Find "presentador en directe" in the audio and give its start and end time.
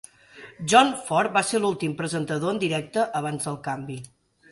1.99-3.05